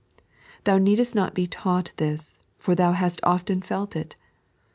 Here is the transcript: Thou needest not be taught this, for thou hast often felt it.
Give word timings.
Thou 0.63 0.79
needest 0.79 1.13
not 1.13 1.35
be 1.35 1.45
taught 1.45 1.91
this, 1.97 2.39
for 2.57 2.73
thou 2.73 2.93
hast 2.93 3.19
often 3.21 3.61
felt 3.61 3.95
it. 3.95 4.15